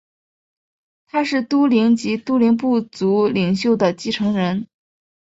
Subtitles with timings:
[1.05, 4.67] 他是都灵及都灵部族领袖的继承人。